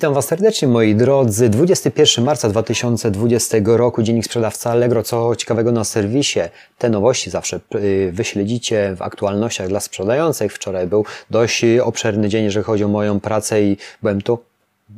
Witam 0.00 0.14
Was 0.14 0.26
serdecznie 0.26 0.68
moi 0.68 0.94
drodzy. 0.94 1.48
21 1.48 2.24
marca 2.24 2.48
2020 2.48 3.58
roku, 3.64 4.02
dziennik 4.02 4.24
sprzedawca 4.24 4.70
Allegro. 4.70 5.02
Co 5.02 5.36
ciekawego 5.36 5.72
na 5.72 5.84
serwisie? 5.84 6.40
Te 6.78 6.90
nowości 6.90 7.30
zawsze 7.30 7.60
y, 7.74 8.10
wyśledzicie 8.12 8.94
w 8.96 9.02
aktualnościach 9.02 9.68
dla 9.68 9.80
sprzedających. 9.80 10.52
Wczoraj 10.52 10.86
był 10.86 11.04
dość 11.30 11.64
obszerny 11.82 12.28
dzień, 12.28 12.44
jeżeli 12.44 12.64
chodzi 12.64 12.84
o 12.84 12.88
moją 12.88 13.20
pracę 13.20 13.62
i 13.62 13.76
byłem 14.02 14.22
tu 14.22 14.38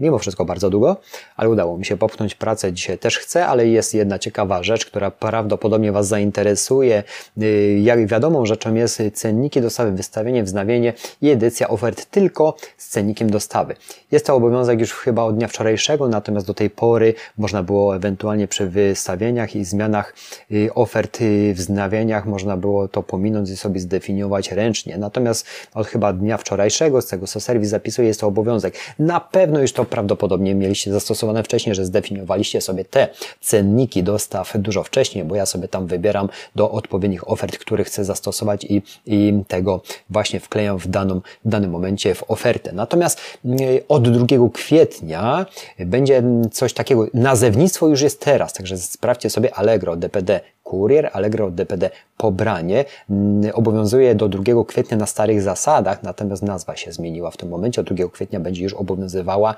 mimo 0.00 0.18
wszystko 0.18 0.44
bardzo 0.44 0.70
długo, 0.70 0.96
ale 1.36 1.48
udało 1.48 1.78
mi 1.78 1.84
się 1.84 1.96
popchnąć 1.96 2.34
pracę. 2.34 2.72
Dzisiaj 2.72 2.98
też 2.98 3.18
chcę, 3.18 3.46
ale 3.46 3.66
jest 3.68 3.94
jedna 3.94 4.18
ciekawa 4.18 4.62
rzecz, 4.62 4.86
która 4.86 5.10
prawdopodobnie 5.10 5.92
Was 5.92 6.06
zainteresuje. 6.06 7.02
Y, 7.42 7.80
jak 7.82 8.06
wiadomą 8.06 8.46
rzeczą 8.46 8.74
jest 8.74 9.02
cenniki 9.14 9.60
dostawy, 9.60 9.92
wystawienie, 9.92 10.42
wznawienie 10.42 10.92
i 11.22 11.30
edycja 11.30 11.68
ofert 11.68 12.06
tylko 12.10 12.56
z 12.76 12.88
cennikiem 12.88 13.30
dostawy. 13.30 13.76
Jest 14.12 14.26
to 14.26 14.34
obowiązek 14.34 14.80
już 14.80 14.92
chyba 14.92 15.22
od 15.22 15.36
dnia 15.36 15.48
wczorajszego, 15.48 16.08
natomiast 16.08 16.46
do 16.46 16.54
tej 16.54 16.70
pory 16.70 17.14
można 17.38 17.62
było 17.62 17.96
ewentualnie 17.96 18.48
przy 18.48 18.66
wystawieniach 18.66 19.56
i 19.56 19.64
zmianach 19.64 20.14
y, 20.52 20.74
ofert, 20.74 21.20
y, 21.20 21.54
wznawieniach, 21.54 22.26
można 22.26 22.56
było 22.56 22.88
to 22.88 23.02
pominąć 23.02 23.50
i 23.50 23.56
sobie 23.56 23.80
zdefiniować 23.80 24.52
ręcznie. 24.52 24.98
Natomiast 24.98 25.46
od 25.74 25.86
chyba 25.86 26.12
dnia 26.12 26.36
wczorajszego, 26.36 27.02
z 27.02 27.06
tego 27.06 27.26
co 27.26 27.40
serwis 27.40 27.68
zapisuje, 27.68 28.08
jest 28.08 28.20
to 28.20 28.26
obowiązek. 28.26 28.74
Na 28.98 29.20
pewno 29.20 29.60
już 29.60 29.72
to 29.72 29.81
prawdopodobnie 29.84 30.54
mieliście 30.54 30.92
zastosowane 30.92 31.42
wcześniej, 31.42 31.74
że 31.74 31.84
zdefiniowaliście 31.84 32.60
sobie 32.60 32.84
te 32.84 33.08
cenniki 33.40 34.02
dostaw 34.02 34.52
dużo 34.58 34.82
wcześniej, 34.82 35.24
bo 35.24 35.36
ja 35.36 35.46
sobie 35.46 35.68
tam 35.68 35.86
wybieram 35.86 36.28
do 36.54 36.70
odpowiednich 36.70 37.30
ofert, 37.30 37.58
które 37.58 37.84
chcę 37.84 38.04
zastosować 38.04 38.64
i, 38.64 38.82
i 39.06 39.42
tego 39.48 39.80
właśnie 40.10 40.40
wklejam 40.40 40.78
w, 40.78 40.86
daną, 40.86 41.20
w 41.44 41.48
danym 41.48 41.70
momencie 41.70 42.14
w 42.14 42.30
ofertę. 42.30 42.72
Natomiast 42.72 43.20
mm, 43.44 43.58
od 43.88 44.08
2 44.10 44.26
kwietnia 44.52 45.46
będzie 45.78 46.22
coś 46.52 46.72
takiego, 46.72 47.06
nazewnictwo 47.14 47.88
już 47.88 48.00
jest 48.00 48.20
teraz, 48.20 48.52
także 48.52 48.78
sprawdźcie 48.78 49.30
sobie 49.30 49.54
Allegro 49.54 49.96
DPD 49.96 50.40
Kurier, 50.62 51.10
Allegro 51.12 51.50
DPD 51.50 51.90
pobranie 52.16 52.84
mm, 53.10 53.50
obowiązuje 53.54 54.14
do 54.14 54.28
2 54.28 54.64
kwietnia 54.64 54.96
na 54.96 55.06
starych 55.06 55.42
zasadach, 55.42 56.02
natomiast 56.02 56.42
nazwa 56.42 56.76
się 56.76 56.92
zmieniła 56.92 57.30
w 57.30 57.36
tym 57.36 57.48
momencie. 57.48 57.80
Od 57.80 57.92
2 57.92 58.08
kwietnia 58.08 58.40
będzie 58.40 58.62
już 58.62 58.74
obowiązywała 58.74 59.54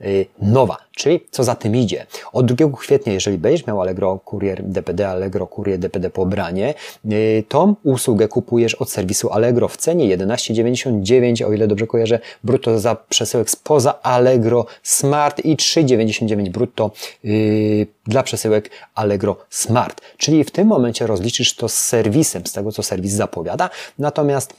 Y, 0.00 0.26
nowa. 0.42 0.76
Czyli 0.96 1.20
co 1.30 1.44
za 1.44 1.54
tym 1.54 1.76
idzie? 1.76 2.06
Od 2.32 2.52
2 2.52 2.76
kwietnia, 2.76 3.12
jeżeli 3.12 3.38
będziesz 3.38 3.66
miał 3.66 3.80
Allegro 3.80 4.20
Courier 4.30 4.62
DPD, 4.62 5.08
Allegro 5.08 5.46
Courier 5.46 5.78
DPD 5.78 6.10
pobranie, 6.10 6.74
y, 7.12 7.44
tą 7.48 7.74
usługę 7.82 8.28
kupujesz 8.28 8.74
od 8.74 8.90
serwisu 8.90 9.30
Allegro 9.30 9.68
w 9.68 9.76
cenie 9.76 10.16
11,99, 10.16 11.46
o 11.46 11.52
ile 11.52 11.66
dobrze 11.68 11.86
kojarzę, 11.86 12.18
brutto 12.44 12.78
za 12.78 12.96
przesyłek 13.08 13.50
spoza 13.50 14.02
Allegro 14.02 14.66
Smart 14.82 15.44
i 15.44 15.56
3,99 15.56 16.48
brutto 16.48 16.90
yy, 17.24 17.86
dla 18.06 18.22
przesyłek 18.22 18.70
Allegro 18.94 19.36
Smart. 19.50 20.00
Czyli 20.16 20.44
w 20.46 20.50
tym 20.50 20.68
momencie 20.68 21.06
rozliczysz 21.06 21.54
to 21.54 21.68
z 21.68 21.78
serwisem, 21.78 22.46
z 22.46 22.52
tego 22.52 22.72
co 22.72 22.82
serwis 22.82 23.12
zapowiada, 23.12 23.70
natomiast 23.98 24.52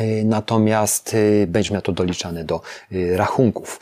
Y, 0.00 0.24
natomiast 0.24 1.14
y, 1.14 1.46
będzie 1.48 1.72
miał 1.72 1.82
to 1.82 1.92
doliczane 1.92 2.44
do 2.44 2.60
y, 2.92 3.16
rachunków. 3.16 3.80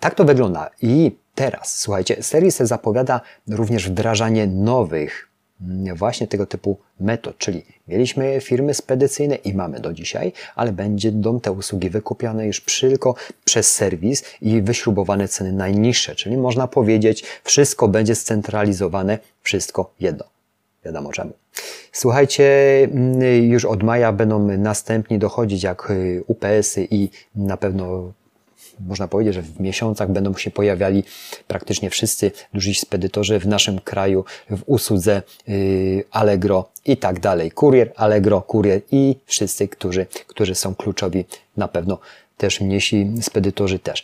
Tak 0.00 0.14
to 0.14 0.24
wygląda. 0.24 0.70
I 0.82 1.12
teraz, 1.34 1.78
słuchajcie, 1.78 2.22
serwis 2.22 2.56
zapowiada 2.56 3.20
również 3.48 3.88
wdrażanie 3.88 4.46
nowych 4.46 5.28
mm, 5.60 5.96
właśnie 5.96 6.26
tego 6.26 6.46
typu 6.46 6.78
metod, 7.00 7.38
czyli 7.38 7.64
mieliśmy 7.88 8.40
firmy 8.40 8.74
spedycyjne 8.74 9.34
i 9.34 9.54
mamy 9.54 9.80
do 9.80 9.92
dzisiaj, 9.92 10.32
ale 10.54 10.72
będą 10.72 11.40
te 11.40 11.52
usługi 11.52 11.90
wykupione 11.90 12.46
już 12.46 12.64
tylko 12.80 13.14
przez 13.44 13.74
serwis 13.74 14.24
i 14.40 14.62
wyśrubowane 14.62 15.28
ceny 15.28 15.52
najniższe, 15.52 16.14
czyli 16.14 16.36
można 16.36 16.68
powiedzieć, 16.68 17.24
wszystko 17.44 17.88
będzie 17.88 18.14
scentralizowane, 18.14 19.18
wszystko 19.42 19.92
jedno. 20.00 20.31
Wiadomo 20.84 21.12
czemu. 21.12 21.32
Słuchajcie, 21.92 22.44
mm, 22.84 23.44
już 23.44 23.64
od 23.64 23.82
maja 23.82 24.12
będą 24.12 24.48
następni 24.58 25.18
dochodzić 25.18 25.62
jak 25.62 25.90
y, 25.90 26.24
UPS-y 26.26 26.88
i 26.90 27.08
na 27.34 27.56
pewno 27.56 28.12
można 28.80 29.08
powiedzieć, 29.08 29.34
że 29.34 29.42
w 29.42 29.60
miesiącach 29.60 30.12
będą 30.12 30.34
się 30.34 30.50
pojawiali 30.50 31.04
praktycznie 31.48 31.90
wszyscy 31.90 32.30
duży 32.54 32.74
spedytorzy 32.74 33.38
w 33.38 33.46
naszym 33.46 33.78
kraju 33.78 34.24
w 34.50 34.62
usłudze 34.66 35.22
y, 35.48 36.04
Allegro 36.10 36.68
i 36.84 36.96
tak 36.96 37.20
dalej. 37.20 37.50
Kurier, 37.50 37.92
Allegro, 37.96 38.42
kurier 38.42 38.80
i 38.90 39.16
wszyscy, 39.26 39.68
którzy, 39.68 40.06
którzy 40.26 40.54
są 40.54 40.74
kluczowi 40.74 41.24
na 41.56 41.68
pewno 41.68 41.98
też 42.36 42.60
mniejsi 42.60 43.10
spedytorzy 43.20 43.78
też. 43.78 44.02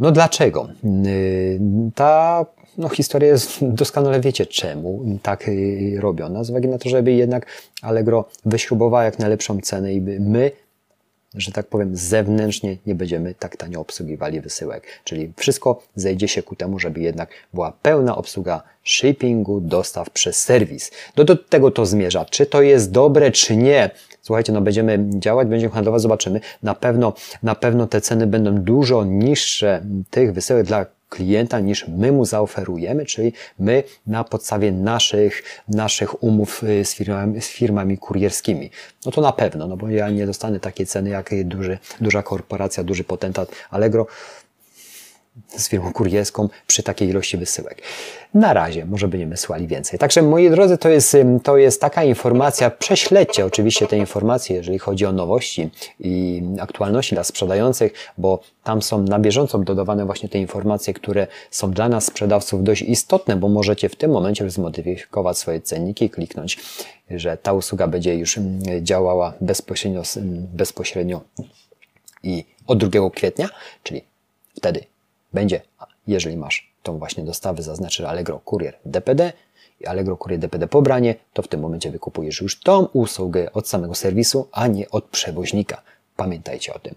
No 0.00 0.12
dlaczego? 0.12 0.68
Y, 1.06 1.60
ta 1.94 2.46
no, 2.78 2.88
historia 2.88 3.28
jest 3.28 3.58
doskonale 3.80 4.20
wiecie 4.20 4.46
czemu 4.46 5.18
tak 5.22 5.48
y, 5.48 5.96
robiona, 6.00 6.44
z 6.44 6.50
uwagi 6.50 6.68
na 6.68 6.78
to, 6.78 6.88
żeby 6.88 7.12
jednak 7.12 7.46
Allegro 7.82 8.28
wyśrubowała 8.44 9.04
jak 9.04 9.18
najlepszą 9.18 9.60
cenę 9.60 9.94
i 9.94 10.00
my 10.00 10.50
że 11.34 11.52
tak 11.52 11.66
powiem, 11.66 11.96
zewnętrznie 11.96 12.76
nie 12.86 12.94
będziemy 12.94 13.34
tak 13.34 13.56
tanio 13.56 13.80
obsługiwali 13.80 14.40
wysyłek. 14.40 14.86
Czyli 15.04 15.32
wszystko 15.36 15.82
zejdzie 15.94 16.28
się 16.28 16.42
ku 16.42 16.56
temu, 16.56 16.78
żeby 16.78 17.00
jednak 17.00 17.30
była 17.54 17.72
pełna 17.82 18.16
obsługa 18.16 18.62
shippingu, 18.84 19.60
dostaw 19.60 20.10
przez 20.10 20.42
serwis. 20.42 20.90
Do, 21.16 21.24
do 21.24 21.36
tego 21.36 21.70
to 21.70 21.86
zmierza. 21.86 22.24
Czy 22.24 22.46
to 22.46 22.62
jest 22.62 22.90
dobre, 22.90 23.30
czy 23.30 23.56
nie? 23.56 23.90
Słuchajcie, 24.22 24.52
no 24.52 24.60
będziemy 24.60 25.04
działać, 25.18 25.48
będziemy 25.48 25.72
handlować, 25.72 26.02
zobaczymy. 26.02 26.40
Na 26.62 26.74
pewno, 26.74 27.12
na 27.42 27.54
pewno 27.54 27.86
te 27.86 28.00
ceny 28.00 28.26
będą 28.26 28.54
dużo 28.54 29.04
niższe 29.04 29.82
tych 30.10 30.32
wysyłek 30.32 30.66
dla 30.66 30.86
klienta 31.10 31.60
niż 31.60 31.88
my 31.88 32.12
mu 32.12 32.24
zaoferujemy, 32.24 33.06
czyli 33.06 33.32
my 33.58 33.82
na 34.06 34.24
podstawie 34.24 34.72
naszych, 34.72 35.42
naszych 35.68 36.22
umów 36.22 36.62
y, 36.62 36.84
z 36.84 36.94
firmami, 36.94 37.40
z 37.40 37.48
firmami 37.48 37.98
kurierskimi. 37.98 38.70
No 39.06 39.12
to 39.12 39.20
na 39.20 39.32
pewno, 39.32 39.68
no 39.68 39.76
bo 39.76 39.88
ja 39.88 40.10
nie 40.10 40.26
dostanę 40.26 40.60
takiej 40.60 40.86
ceny 40.86 41.10
jak 41.10 41.30
duży, 41.44 41.78
duża 42.00 42.22
korporacja, 42.22 42.84
duży 42.84 43.04
potentat 43.04 43.50
Allegro 43.70 44.06
z 45.48 45.68
firmą 45.68 45.92
kurierską 45.92 46.48
przy 46.66 46.82
takiej 46.82 47.08
ilości 47.08 47.36
wysyłek. 47.36 47.82
Na 48.34 48.52
razie, 48.52 48.84
może 48.84 49.08
będziemy 49.08 49.36
słali 49.36 49.66
więcej. 49.66 49.98
Także 49.98 50.22
moi 50.22 50.50
drodzy, 50.50 50.78
to 50.78 50.88
jest, 50.88 51.16
to 51.42 51.56
jest 51.56 51.80
taka 51.80 52.04
informacja. 52.04 52.70
Prześledźcie 52.70 53.46
oczywiście 53.46 53.86
te 53.86 53.98
informacje, 53.98 54.56
jeżeli 54.56 54.78
chodzi 54.78 55.06
o 55.06 55.12
nowości 55.12 55.70
i 56.00 56.42
aktualności 56.60 57.14
dla 57.14 57.24
sprzedających, 57.24 57.92
bo 58.18 58.40
tam 58.64 58.82
są 58.82 59.02
na 59.02 59.18
bieżąco 59.18 59.58
dodawane 59.58 60.06
właśnie 60.06 60.28
te 60.28 60.38
informacje, 60.38 60.94
które 60.94 61.26
są 61.50 61.70
dla 61.70 61.88
nas 61.88 62.04
sprzedawców 62.04 62.64
dość 62.64 62.82
istotne, 62.82 63.36
bo 63.36 63.48
możecie 63.48 63.88
w 63.88 63.96
tym 63.96 64.10
momencie 64.10 64.50
zmodyfikować 64.50 65.38
swoje 65.38 65.60
cenniki 65.60 66.10
kliknąć, 66.10 66.58
że 67.10 67.36
ta 67.36 67.52
usługa 67.52 67.86
będzie 67.86 68.14
już 68.14 68.38
działała 68.82 69.32
bezpośrednio, 69.40 70.02
bezpośrednio 70.54 71.20
i 72.22 72.44
od 72.66 72.84
2 72.84 73.10
kwietnia, 73.10 73.48
czyli 73.82 74.04
wtedy 74.56 74.84
będzie, 75.32 75.60
jeżeli 76.06 76.36
masz 76.36 76.72
tą 76.82 76.98
właśnie 76.98 77.24
dostawę, 77.24 77.62
zaznaczy 77.62 78.08
Allegro 78.08 78.38
Kurier 78.38 78.78
DPD 78.84 79.32
i 79.80 79.86
Allegro 79.86 80.16
Kurier 80.16 80.38
DPD 80.38 80.66
pobranie, 80.66 81.14
to 81.32 81.42
w 81.42 81.48
tym 81.48 81.60
momencie 81.60 81.90
wykupujesz 81.90 82.40
już 82.40 82.60
tą 82.60 82.84
usługę 82.84 83.52
od 83.52 83.68
samego 83.68 83.94
serwisu, 83.94 84.48
a 84.52 84.66
nie 84.66 84.90
od 84.90 85.04
przewoźnika. 85.04 85.82
Pamiętajcie 86.16 86.74
o 86.74 86.78
tym. 86.78 86.94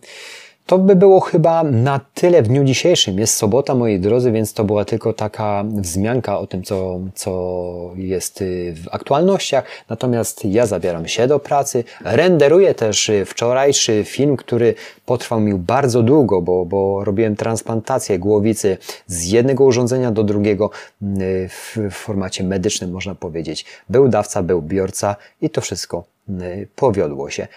To 0.65 0.77
by 0.77 0.95
było 0.95 1.19
chyba 1.19 1.63
na 1.63 1.99
tyle 2.13 2.41
w 2.41 2.47
dniu 2.47 2.63
dzisiejszym. 2.63 3.19
Jest 3.19 3.35
sobota, 3.35 3.75
moi 3.75 3.99
drodzy, 3.99 4.31
więc 4.31 4.53
to 4.53 4.63
była 4.63 4.85
tylko 4.85 5.13
taka 5.13 5.63
wzmianka 5.67 6.39
o 6.39 6.47
tym, 6.47 6.63
co, 6.63 6.99
co 7.15 7.91
jest 7.95 8.41
y, 8.41 8.73
w 8.75 8.87
aktualnościach. 8.91 9.65
Natomiast 9.89 10.45
ja 10.45 10.65
zabieram 10.65 11.07
się 11.07 11.27
do 11.27 11.39
pracy. 11.39 11.83
Renderuję 12.05 12.75
też 12.75 13.09
y, 13.09 13.25
wczorajszy 13.25 14.03
film, 14.05 14.37
który 14.37 14.75
potrwał 15.05 15.39
mi 15.39 15.53
bardzo 15.53 16.03
długo, 16.03 16.41
bo, 16.41 16.65
bo 16.65 17.03
robiłem 17.03 17.35
transplantację 17.35 18.19
głowicy 18.19 18.77
z 19.07 19.25
jednego 19.25 19.63
urządzenia 19.63 20.11
do 20.11 20.23
drugiego 20.23 20.69
y, 21.01 21.49
w 21.49 21.77
formacie 21.91 22.43
medycznym, 22.43 22.91
można 22.91 23.15
powiedzieć. 23.15 23.65
Był 23.89 24.07
dawca, 24.07 24.43
był 24.43 24.61
biorca 24.61 25.15
i 25.41 25.49
to 25.49 25.61
wszystko 25.61 26.12
powiodło 26.75 27.29
się. 27.29 27.47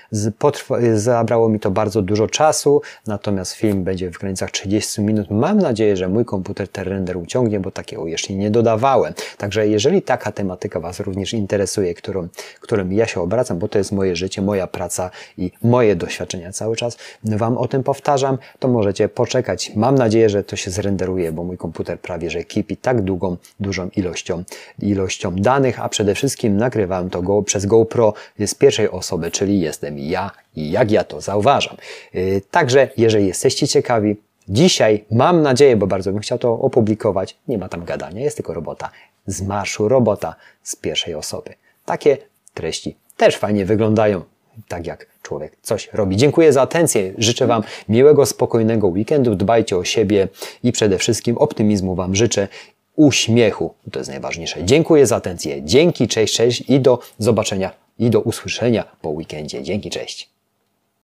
Zabrało 0.95 1.49
mi 1.49 1.61
to 1.61 1.71
bardzo 1.71 2.03
dużo 2.03 2.27
czasu, 2.27 2.83
natomiast 3.07 3.53
film 3.53 3.85
będzie 3.85 4.11
w 4.11 4.19
granicach 4.19 4.51
30 4.51 5.03
minut. 5.03 5.31
Mam 5.31 5.59
nadzieję, 5.59 5.97
że 5.97 6.09
mój 6.09 6.25
komputer 6.25 6.69
ten 6.69 6.85
render 6.85 7.17
uciągnie, 7.17 7.61
bo 7.61 7.71
takiego 7.71 8.07
jeszcze 8.07 8.35
nie 8.35 8.51
dodawałem. 8.51 9.15
Także 9.39 9.69
jeżeli 9.69 10.03
taka 10.03 10.33
tematyka 10.33 10.81
Was 10.81 11.01
również 11.01 11.33
interesuje, 11.33 11.95
którą, 11.95 12.29
którym 12.61 12.93
ja 12.93 13.07
się 13.07 13.21
obracam, 13.21 13.59
bo 13.59 13.69
to 13.69 13.79
jest 13.79 13.93
moje 13.93 14.17
życie, 14.17 14.43
moja 14.43 14.67
praca 14.67 15.11
i 15.39 15.51
moje 15.63 15.97
doświadczenia 15.97 16.53
cały 16.53 16.77
czas 16.77 16.97
Wam 17.25 17.59
o 17.59 17.69
tym 17.69 17.83
powtarzam, 17.83 18.39
to 18.59 18.69
możecie 18.69 19.09
poczekać. 19.09 19.73
Mam 19.77 19.95
nadzieję, 19.95 20.29
że 20.29 20.45
to 20.45 20.57
się 20.57 20.71
zrenderuje, 20.71 21.33
bo 21.33 21.45
mój 21.45 21.57
komputer 21.57 22.01
prawie 22.01 22.31
że 22.31 22.45
kipi 22.45 22.77
tak 22.77 23.03
długą, 23.03 23.37
dużą 23.61 23.89
ilością, 23.97 24.45
ilością 24.83 25.37
danych, 25.37 25.81
a 25.81 25.89
przede 25.89 26.15
wszystkim 26.15 26.57
nagrywałem 26.57 27.11
to 27.11 27.23
go, 27.23 27.43
przez 27.43 27.67
GoPro 27.67 28.15
z 28.47 28.56
pierwszej 28.56 28.91
osoby, 28.91 29.31
czyli 29.31 29.61
jestem 29.61 29.99
ja 29.99 30.31
i 30.56 30.70
jak 30.70 30.91
ja 30.91 31.05
to 31.05 31.20
zauważam. 31.20 31.76
Y, 32.14 32.43
także 32.50 32.88
jeżeli 32.97 33.26
jesteście 33.26 33.69
ciekawi, 33.69 34.17
Dzisiaj 34.49 35.05
mam 35.11 35.43
nadzieję, 35.43 35.76
bo 35.76 35.87
bardzo 35.87 36.12
bym 36.12 36.20
chciał 36.20 36.38
to 36.38 36.53
opublikować, 36.53 37.37
nie 37.49 37.58
ma 37.58 37.69
tam 37.69 37.85
gadania, 37.85 38.20
jest 38.20 38.37
tylko 38.37 38.55
robota. 38.55 38.91
Z 39.26 39.43
marszu 39.43 39.88
robota 39.88 40.35
z 40.62 40.76
pierwszej 40.76 41.14
osoby. 41.14 41.55
Takie 41.85 42.19
treści 42.55 42.97
też 43.17 43.37
fajnie 43.37 43.64
wyglądają, 43.64 44.23
tak 44.69 44.87
jak 44.87 45.06
człowiek 45.23 45.56
coś 45.62 45.88
robi. 45.93 46.17
Dziękuję 46.17 46.53
za 46.53 46.62
atencję. 46.62 47.12
Życzę 47.19 47.47
Wam 47.47 47.62
miłego, 47.88 48.26
spokojnego 48.26 48.87
weekendu. 48.87 49.35
Dbajcie 49.35 49.76
o 49.76 49.85
siebie 49.85 50.29
i 50.62 50.73
przede 50.73 50.99
wszystkim 50.99 51.38
optymizmu 51.38 51.94
Wam 51.94 52.14
życzę. 52.14 52.49
Uśmiechu, 52.96 53.75
to 53.93 53.98
jest 53.98 54.10
najważniejsze. 54.10 54.64
Dziękuję 54.64 55.06
za 55.06 55.16
atencję. 55.16 55.62
Dzięki, 55.62 56.08
cześć, 56.08 56.34
cześć 56.34 56.64
i 56.69 56.81
do 56.81 56.98
zobaczenia 57.19 57.70
i 57.98 58.10
do 58.10 58.20
usłyszenia 58.20 58.84
po 59.02 59.08
weekendzie. 59.08 59.62
Dzięki, 59.62 59.90
cześć. 59.90 60.36